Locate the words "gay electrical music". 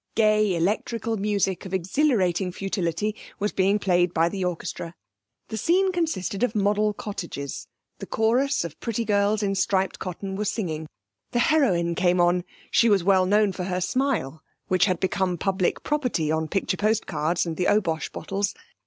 0.15-1.63